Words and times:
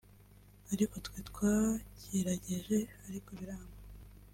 ariko 0.73 0.95
twe 1.05 1.19
twagerageje 1.29 2.77
ariko 3.07 3.29
biranga 3.39 3.75